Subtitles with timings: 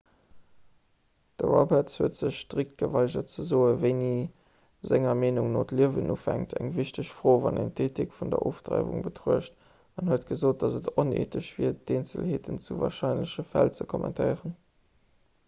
[1.41, 4.13] de roberts huet sech strikt geweigert ze soen wéini
[4.91, 9.59] senger meenung no d'liewen ufänkt eng wichteg fro wann een d'eethik vun der ofdreiwung betruecht
[10.03, 14.57] an huet gesot datt et oneethesch wier d'eenzelheete vu warscheinleche fäll ze kommentéieren